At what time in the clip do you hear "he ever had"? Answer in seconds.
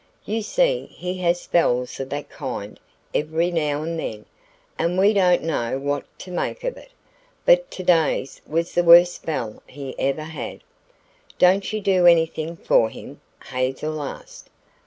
9.67-10.61